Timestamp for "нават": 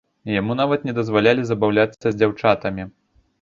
0.61-0.87